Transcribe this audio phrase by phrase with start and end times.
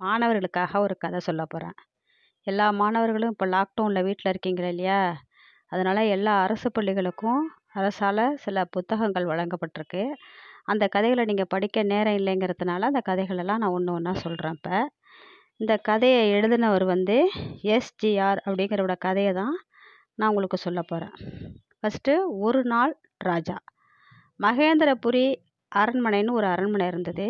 [0.00, 1.76] மாணவர்களுக்காக ஒரு கதை சொல்ல போகிறேன்
[2.46, 5.00] எல்லா மாணவர்களும் இப்போ லாக்டவுனில் வீட்டில் இருக்கீங்க இல்லையா?
[5.72, 7.42] அதனால் எல்லா அரசு பள்ளிகளுக்கும்
[7.72, 10.02] அரசால் சில புத்தகங்கள் வழங்கப்பட்டிருக்கு.
[10.64, 14.78] அந்த கதைகளை நீங்கள் படிக்க நேரம் இல்லைங்கிறதுனால அந்த கதைகளெல்லாம் நான் ஒன்று ஒன்றா சொல்கிறேன் இப்போ.
[15.56, 17.16] இந்த கதையை எழுதினவர் வந்து
[17.76, 19.54] எஸ்ஜிஆர் அப்படிங்கிறவோட கதையை தான்
[20.14, 21.14] நான் உங்களுக்கு சொல்ல போகிறேன்
[21.78, 22.12] ஃபஸ்ட்டு
[22.46, 22.92] ஒரு நாள்
[23.24, 23.56] ராஜா.
[24.40, 25.26] மகேந்திரபுரி
[25.72, 27.28] அரண்மனைன்னு ஒரு அரண்மனை இருந்தது.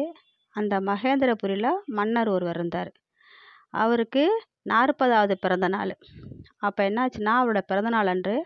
[0.57, 2.91] அந்த மகேந்திரபுரியில் மன்னர் ஒருவர் இருந்தார்.
[3.75, 4.25] அவருக்கு
[4.71, 5.93] நாற்பதாவது பிறந்த நாள்.
[6.59, 8.37] அப்போ என்னாச்சுன்னா அவரோட பிறந்தநாள் அன்று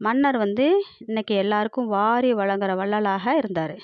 [0.00, 0.66] மன்னர் வந்து
[1.06, 3.76] இன்னைக்கு எல்லாருக்கும் வாரி வழங்குற வள்ளலாக இருந்தார்.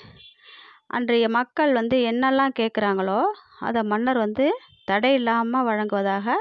[0.87, 3.19] அன்றைய மக்கள் வந்து என்னெல்லாம் கேட்குறாங்களோ
[3.59, 4.45] அதை மன்னர் வந்து
[4.85, 6.35] தடை இல்லாமல் வழங்குவதாக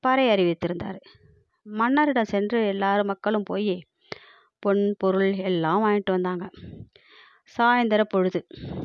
[0.00, 0.98] பறை அறிவித்திருந்தார்.
[1.66, 3.74] மன்னரிடம் சென்று எல்லாரும் மக்களும் போய்
[4.62, 6.44] பொன் பொருள் எல்லாம் வாங்கிட்டு வந்தாங்க.
[7.56, 8.40] சாயந்தர பொழுது.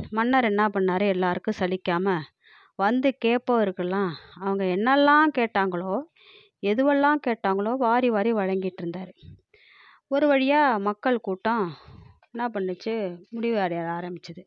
[0.09, 1.05] மன்னர் என்ன பண்ணார்?
[1.07, 2.27] எல்லாருக்கும் சலிக்காமல்
[2.75, 5.93] வந்து கேட்பவருக்கெல்லாம் அவங்க என்னெல்லாம் கேட்டாங்களோ
[6.63, 9.11] எதுவெல்லாம் கேட்டாங்களோ வாரி வாரி வழங்கிட்டு இருந்தார்.
[10.07, 11.65] ஒரு வழியாக மக்கள் கூட்டம்
[12.31, 12.93] என்ன பண்ணுச்சு?
[13.29, 14.43] முடிவு அடைய ஆரம்பிச்சுது.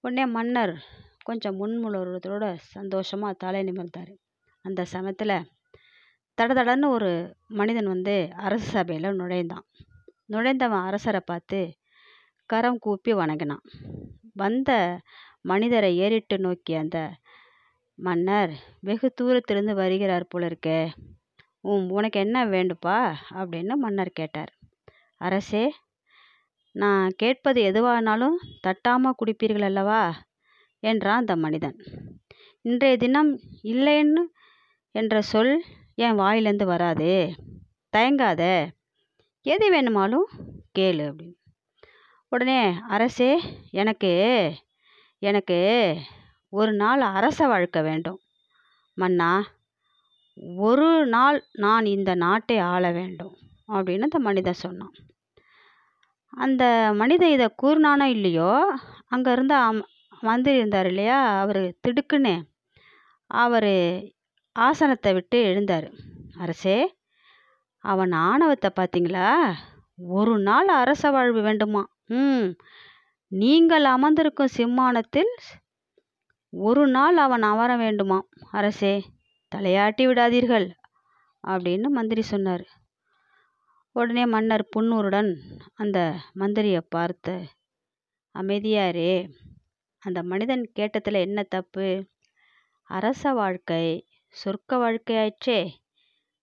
[0.00, 0.74] உடனே மன்னர்
[1.22, 2.44] கொஞ்சம் முன்முழுவதோட
[2.74, 4.12] சந்தோஷமாக தலை நிமிர்ந்தார்.
[4.64, 5.36] அந்த சமயத்தில்
[6.38, 7.10] தடதடன்னு ஒரு
[7.46, 9.66] மனிதன் வந்து அரசு சபையில் நுழைந்தான்.
[10.26, 11.60] நுழைந்தவன் அரசரை பார்த்து
[12.50, 13.64] கரம் கூப்பி வணங்கினான்.
[14.32, 14.70] வந்த
[15.42, 16.98] மனிதரை ஏறிட்டு நோக்கிய அந்த
[17.98, 20.78] மன்னர் வெகு தூரத்திலிருந்து வருகிறார் போல இருக்கே
[21.60, 22.98] உம் உனக்கு என்ன வேண்டுப்பா?
[23.30, 24.52] அப்படின்னு மன்னர் கேட்டார்.
[25.20, 25.64] அரசே
[26.74, 30.02] நான் கேட்பது எதுவானாலும் தட்டாமல் குடிப்பீர்கள் அல்லவா?
[30.82, 31.76] என்றான் அந்த மனிதன்.
[32.64, 33.32] இன்றைய தினம்
[33.64, 34.24] இல்லைன்னு
[34.94, 35.54] என்ற சொல்
[35.94, 37.10] என் வாயிலேருந்து வராது
[37.92, 38.42] தயங்காத
[39.46, 40.28] எது வேணுமாலும்
[40.78, 41.36] கேளு அப்படின்னு.
[42.32, 43.32] உடனே அரசே
[43.72, 44.12] எனக்கு
[45.22, 45.58] எனக்கு
[46.52, 48.18] ஒரு நாள் அரச வாழ்க்கை வேண்டும்.
[48.98, 49.30] மன்னா
[50.64, 53.34] ஒரு நாள் நான் இந்த நாட்டை ஆள வேண்டும்.
[53.68, 54.94] அப்படின்னு அந்த மனிதன் சொன்னான்.
[56.32, 56.64] அந்த
[56.94, 58.50] மனிதன் இதை கூறினானோ இல்லையோ
[59.06, 59.56] அங்கே இருந்த
[60.22, 62.34] மந்திரி இருந்தார் இல்லையா அவர் திடுக்குன்னு
[63.30, 63.72] அவர்
[64.56, 65.88] ஆசனத்தை விட்டு எழுந்தார்.
[66.36, 66.78] அரசே
[67.84, 69.28] அவன் ஆணவத்தை பார்த்தீங்களா?
[70.16, 71.82] ஒரு நாள் அரச வாழ்வு வேண்டுமா?
[72.10, 72.48] ம்.
[73.32, 75.32] நீங்கள் அமர்ந்திருக்கும் சிம்மானத்தில்
[76.52, 78.26] ஒரு நாள் அவன் அமர வேண்டுமாம்.
[78.50, 78.92] அரசே
[79.52, 80.66] தலையாட்டி விடாதீர்கள்
[81.44, 82.64] அப்படின்னு மந்திரி சொன்னார்.
[83.96, 85.30] உடனே மன்னர் புன்னூருடன்
[85.74, 85.98] அந்த
[86.34, 87.34] மந்திரியை பார்த்து
[88.34, 89.12] அமைதியாரே
[90.02, 91.86] அந்த மனிதன் கேட்டதில் என்ன தப்பு?
[92.90, 93.84] அரச வாழ்க்கை
[94.34, 95.60] சொர்க்க வாழ்க்கையாயிற்றே.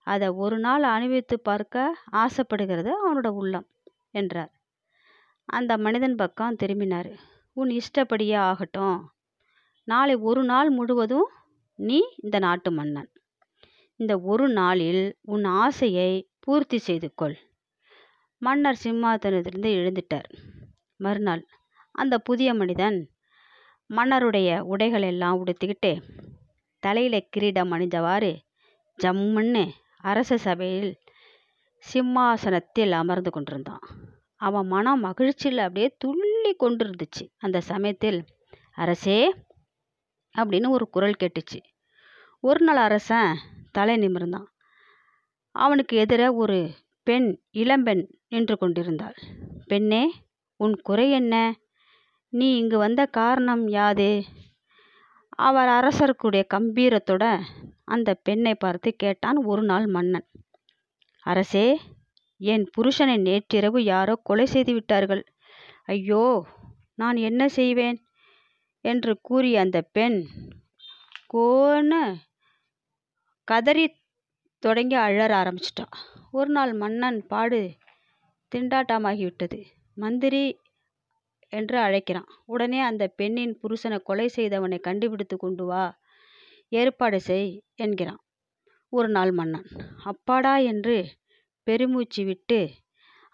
[0.08, 1.84] அதை ஒரு நாள் அனுபவித்து பார்க்க
[2.16, 3.68] ஆசைப்படுகிறது அவனோட உள்ளம்
[4.12, 4.52] என்றார்.
[5.46, 7.12] அந்த மனிதன் பக்கம் திரும்பினார்.
[7.54, 9.12] உன் இஷ்டப்படியே ஆகட்டும்.
[9.84, 11.28] நாளை ஒரு நாள் முழுவதும்
[11.76, 13.10] நீ இந்த நாட்டு மன்னன்.
[13.96, 17.38] இந்த ஒரு நாளில் உன் ஆசையை பூர்த்தி செய்து கொள்.
[18.38, 20.30] மன்னர் சிம்மாசனத்திலிருந்து எழுந்துட்டார்.
[20.98, 21.46] மறுநாள்
[21.92, 22.98] அந்த புதிய மனிதன்
[23.90, 25.92] மன்னருடைய உடைகள் எல்லாம் உடுத்திக்கிட்டு
[26.80, 28.32] தலையில் கிரீடம் அணிஞ்சவாறு
[29.04, 29.64] ஜம்முன்னு
[29.98, 30.92] அரச சபையில்
[31.78, 33.84] சிம்மாசனத்தில் அமர்ந்து கொண்டிருந்தான்.
[34.44, 37.24] அவன் மனம் மகிழ்ச்சியில் அப்படியே துள்ளி கொண்டிருந்துச்சு.
[37.38, 38.20] அந்த சமயத்தில்
[38.74, 39.20] அரசே
[40.38, 41.60] அப்படின்னு ஒரு குரல் கேட்டுச்சு.
[42.40, 43.38] ஒரு நாள் அரசன்
[43.72, 44.48] தலை நிமிர்ந்தான்.
[45.56, 46.58] அவனுக்கு எதிராக ஒரு
[47.04, 49.18] பெண் இளம்பெண் நின்று கொண்டிருந்தாள்.
[49.66, 50.04] பெண்ணே
[50.60, 51.36] உன் குறை என்ன?
[52.34, 54.12] நீ இங்கு வந்த காரணம் யாது?
[55.30, 57.26] அவர் அரசருக்குடைய கம்பீரத்தோட
[57.84, 60.28] அந்த பெண்ணை பார்த்து கேட்டான் ஒரு நாள் மன்னன்.
[61.24, 61.68] அரசே
[62.44, 65.24] என் புருஷனை நேற்றிரவு யாரோ கொலை செய்து விட்டார்கள்.
[65.86, 66.24] ஐயோ
[66.96, 67.98] நான் என்ன செய்வேன்?
[68.86, 70.18] என்று கூறிய அந்த பெண்
[71.34, 72.02] கோன்னு
[73.48, 73.86] கதறி
[74.64, 75.86] தொடங்கி அழற ஆரம்பிச்சிட்டா.
[76.32, 77.62] ஒரு நாள் மன்னன் பாடு
[78.52, 79.60] திண்டாட்டமாகிவிட்டது.
[79.98, 80.44] மந்திரி
[81.54, 82.30] என்று அழைக்கிறான்.
[82.46, 85.84] உடனே அந்த பெண்ணின் புருஷனை கொலை செய்தவனை கண்டுபிடித்து கொண்டு வா
[86.72, 88.22] ஏற்பாடு செய் என்கிறான்.
[88.94, 89.68] ஒரு நாள் மன்னன்
[90.04, 90.96] அப்பாடா என்று
[91.64, 92.70] பெருமூச்சு விட்டு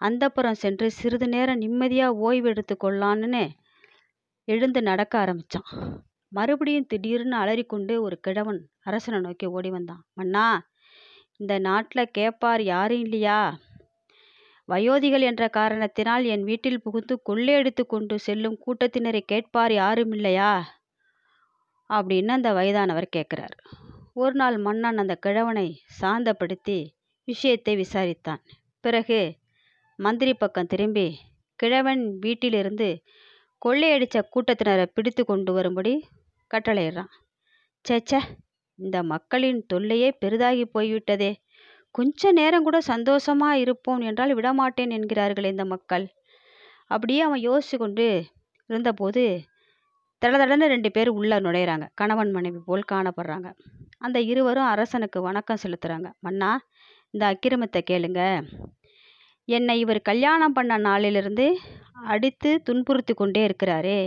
[0.00, 3.50] அந்தப்புறம் சென்று சிறிது நேரம் நிம்மதியாக ஓய்வு எடுத்து கொள்ளலான்னு
[4.44, 5.68] எழுந்து நடக்க ஆரம்பித்தான்
[6.28, 10.02] மறுபடியும் திடீர்னு அலறிக்கொண்டு ஒரு கிழவன் அரசனை நோக்கி ஓடி வந்தான்.
[10.14, 10.68] மன்னா
[11.36, 13.60] இந்த நாட்டில் கேட்பார் யாரும் இல்லையா?
[14.68, 20.52] வயோதிகள் என்ற காரணத்தினால் என் வீட்டில் புகுந்து கொள்ளையடித்து கொண்டு செல்லும் கூட்டத்தினரை கேட்பார் யாரும் இல்லையா?
[21.90, 23.56] அப்படின்னு அந்த வயதானவர் கேட்குறார்.
[24.14, 25.68] ஒரு நாள் மன்னன் அந்த கிழவனை
[26.00, 26.78] சாந்தப்படுத்தி
[27.30, 28.42] விஷயத்தை விசாரித்தான்.
[28.84, 29.18] பிறகு
[29.98, 31.06] மந்திரி பக்கம் திரும்பி
[31.60, 32.88] கிழவன் வீட்டிலிருந்து
[33.62, 35.92] கொள்ளையடித்த கூட்டத்தினரை பிடித்து கொண்டு வரும்படி
[36.50, 37.10] கட்டளையிடுறான்.
[37.84, 38.20] ச்சே ச்சே
[38.78, 41.30] இந்த மக்களின் தொல்லையே பெரிதாகி போய்விட்டதே.
[41.94, 46.06] கொஞ்ச நேரம் கூட சந்தோஷமா இருப்போம் என்றால் விடமாட்டேன் என்கிறார்கள் இந்த மக்கள்
[46.94, 48.06] அப்படியே அவன் யோசிச்சு கொண்டு
[48.70, 49.22] இருந்தபோது
[50.22, 51.86] தடதடன்னு ரெண்டு பேர் உள்ளே நுழையிறாங்க.
[51.94, 53.48] கணவன் மனைவி போல் காணப்படுறாங்க.
[53.98, 56.50] அந்த இருவரும் அரசனுக்கு வணக்கம் செலுத்துகிறாங்க மன்னா
[57.14, 58.20] இந்த அக்கிரமத்தை கேளுங்க.
[59.48, 61.46] என்னை இவர் கல்யாணம் பண்ண நாளிலிருந்து
[62.06, 64.00] அடித்து துன்புறுத்தி கொண்டே இருக்கிறாரே.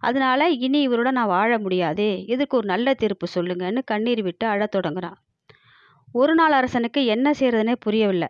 [0.00, 2.06] அதனால் இனி இவரோட நான் வாழ முடியாது.
[2.26, 5.18] இதுக்கு ஒரு நல்ல தீர்ப்பு சொல்லுங்கன்னு கண்ணீர் விட்டு அழத் தொடங்குறான்.
[6.12, 8.28] ஒரு நாள் அரசனுக்கு என்ன செய்கிறதுனே புரியவில்லை.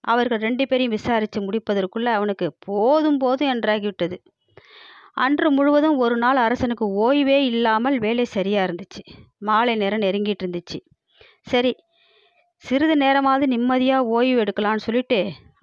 [0.00, 4.16] அவர்கள் ரெண்டு பேரையும் விசாரித்து முடிப்பதற்குள்ளே அவனுக்கு போதும் போதும் என்றாகிவிட்டது
[5.14, 9.02] அன்று முழுவதும் ஒரு நாள் அரசனுக்கு ஓய்வே இல்லாமல் வேலை சரியாக இருந்துச்சு.
[9.38, 10.78] மாலை நேரம் நெருங்கிட்டு இருந்துச்சு.
[11.42, 11.72] சரி
[12.64, 15.18] சிறிது நேரமாவது நிம்மதியாக ஓய்வு எடுக்கலாம்னு சொல்லிட்டு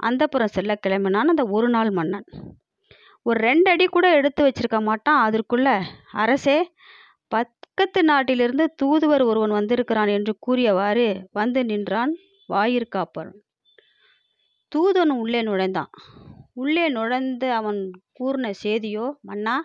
[0.07, 2.25] அந்தப்புறம் செல்ல கிளம்பினான் அந்த ஒரு நாள் மன்னன்.
[3.25, 5.19] ஒரு ரெண்டு அடி கூட எடுத்து வச்சிருக்க மாட்டான்.
[5.27, 5.67] அதற்குள்ள
[6.23, 6.57] அரசே
[7.31, 12.13] பக்கத்து நாட்டிலிருந்து தூதுவர் ஒருவன் வந்திருக்கிறான் என்று கூறியவாறு வந்து நின்றான்
[12.49, 13.31] வாயிற்காப்பன்
[14.71, 15.91] தூதன் உள்ளே நுழைந்தான்.
[16.61, 17.79] உள்ளே நுழைந்து அவன்
[18.19, 19.55] கூறின செய்தியோ மன்னா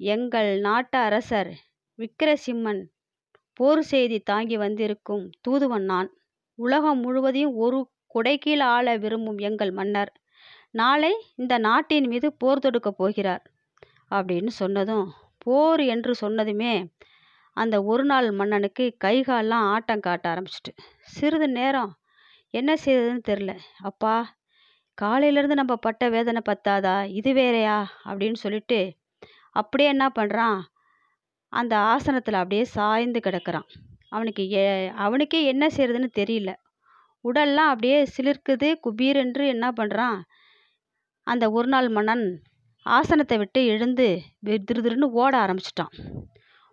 [0.00, 1.50] எங்கள் நாட்டு அரசர்
[1.98, 2.82] விக்கிரசிம்மன்
[3.56, 6.10] போர் செய்தி தாங்கி வந்திருக்கும் தூதுவன் நான்.
[6.64, 7.78] உலகம் முழுவதையும் ஒரு
[8.14, 10.12] குடைக்கீழ் ஆள விரும்பும் எங்கள் மன்னர்.
[10.74, 13.42] நாளை இந்த நாட்டின் மீது போர் தொடுக்கப் போகிறார்.
[14.10, 15.06] அப்படின்னு சொன்னதும்
[15.38, 16.74] போர் என்று சொன்னதுமே
[17.56, 20.72] அந்த ஒரு நாள் மன்னனுக்கு கைகாலெலாம் ஆட்டம் காட்ட ஆரம்பிச்சிட்டு
[21.14, 21.92] சிறிது நேரம்
[22.54, 24.14] என்ன செய்யறதுன்னு தெரில அப்பா
[24.98, 26.96] காலையிலேருந்து நம்ம பட்ட வேதனை பத்தாதா?
[27.18, 27.76] இது வேறையா?
[28.08, 28.80] அப்படின்னு சொல்லிட்டு
[29.56, 30.58] அப்படியே என்ன பண்ணுறான்
[31.52, 33.68] அந்த ஆசனத்தில் அப்படியே சாய்ந்து கிடக்கிறான்.
[34.12, 34.62] அவனுக்கு ஏ
[35.04, 36.50] அவனுக்கே என்ன செய்யறதுன்னு தெரியல.
[37.24, 40.18] உடல்லாம் அப்படியே சிலிர்க்குது குபீரென்று என்ன பண்ணுறான்
[41.26, 42.24] அந்த ஒரு நாள் மன்னன்
[42.86, 44.06] ஆசனத்தை விட்டு எழுந்து
[44.68, 45.92] திருதிருன்னு ஓட ஆரம்பிச்சிட்டான்.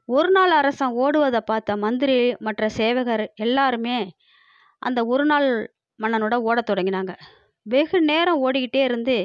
[0.09, 2.15] ஒரு நாள் அரசன் ஓடுவதை பார்த்த மந்திரி
[2.45, 3.97] மற்ற சேவகர் எல்லாருமே
[4.81, 5.47] அந்த ஒரு நாள்
[5.99, 7.13] மன்னனோட ஓடத் தொடங்கினாங்க.
[7.65, 9.17] வெகு நேரம் ஓடிக்கிட்டே இருந்து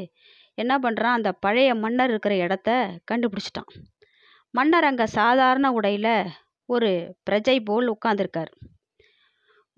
[0.58, 2.70] என்ன பண்ணுறான் அந்த பழைய மன்னர் இருக்கிற இடத்த
[3.10, 3.70] கண்டுபிடிச்சிட்டான்.
[4.54, 6.12] மன்னர் அங்கே சாதாரண உடையில்
[6.68, 6.90] ஒரு
[7.26, 8.52] பிரஜை போல் உட்காந்துருக்கார்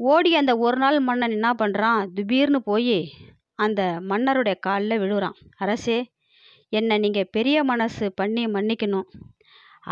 [0.00, 2.98] ஓடி அந்த ஒரு நாள் மன்னன் என்ன பண்ணுறான் திடீர்னு போய்
[3.54, 5.98] அந்த மன்னருடைய காலில் விழுகிறான் அரசே
[6.72, 9.08] என்னை நீங்கள் பெரிய மனசு பண்ணி மன்னிக்கணும்.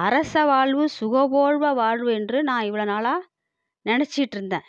[0.04, 3.26] அரச வாழ்வு சுகபோழ்வ வாழ்வு என்று நான் இவ்வளோ நாளாக
[3.86, 4.66] நினச்சிட்டு இருந்தேன்.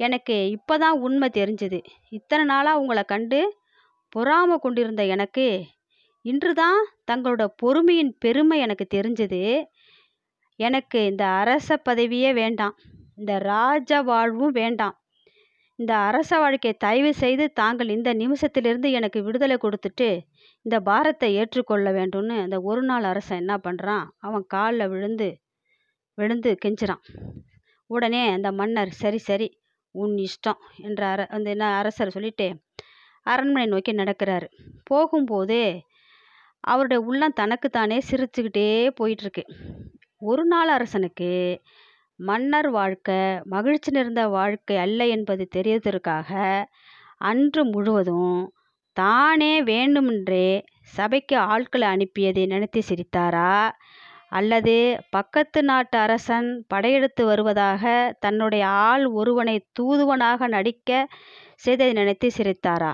[0.00, 1.78] எனக்கு இப்போ தான் உண்மை தெரிஞ்சுது.
[2.08, 3.40] இத்தனை நாளாக உங்களை கண்டு
[4.12, 5.46] பொறாம கொண்டிருந்த எனக்கு
[6.24, 6.80] இன்று தான்
[7.10, 9.42] தங்களோட பொறுமையின் பெருமை எனக்கு தெரிஞ்சது.
[10.60, 12.74] எனக்கு இந்த அரச பதவியே வேண்டாம்.
[13.16, 14.96] இந்த ராஜ வாழ்வும் வேண்டாம்.
[15.78, 20.08] இந்த அரச வாழ்க்கையை தயவு செய்து தாங்கள் இந்த நிமிஷத்திலிருந்து எனக்கு விடுதலை கொடுத்துட்டு
[20.66, 25.28] இந்த பாரத்தை ஏற்றுக்கொள்ள வேண்டும்னு அந்த ஒரு நாள் அரசன் என்ன பண்ணுறான் அவன் காலில் விழுந்து
[26.18, 27.02] விழுந்து கெஞ்சுறான்.
[27.90, 29.48] உடனே அந்த மன்னர் சரி சரி
[29.94, 32.48] உன் இஷ்டம் என்ற அர அந்த என்ன அரசர் சொல்லிட்டு
[33.26, 34.48] அரண்மனை நோக்கி நடக்கிறாரு.
[34.84, 35.60] போகும்போது
[36.64, 38.68] அவருடைய உள்ளம் தனக்குத்தானே சிரிச்சுக்கிட்டே
[39.00, 39.44] போயிட்டுருக்கு
[40.22, 41.28] ஒரு நாள் அரசனுக்கு
[42.18, 46.30] மன்னர் வாழ்க்கை மகிழ்ச்சி நிறைந்த வாழ்க்கை அல்ல என்பது தெரியதற்காக
[47.20, 48.34] அன்று முழுவதும்
[48.96, 50.48] தானே வேண்டுமென்றே
[50.92, 53.54] சபைக்கு ஆட்களை அனுப்பியதை நினைத்து சிரித்தாரா?
[54.30, 54.74] அல்லது
[55.10, 57.82] பக்கத்து நாட்டு அரசன் படையெடுத்து வருவதாக
[58.20, 60.90] தன்னுடைய ஆள் ஒருவனை தூதுவனாக நடிக்க
[61.56, 62.92] செய்ததை நினைத்து சிரித்தாரா?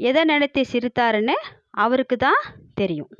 [0.00, 1.36] எதை நினைத்து சிரித்தாருன்னு
[1.78, 2.42] அவருக்கு தான்
[2.74, 3.12] தெரியும்.